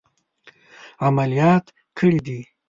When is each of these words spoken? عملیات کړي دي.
عملیات 1.07 1.65
کړي 1.97 2.17
دي. 2.25 2.39